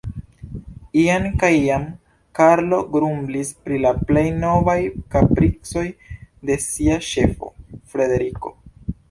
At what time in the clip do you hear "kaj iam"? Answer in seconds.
1.43-1.83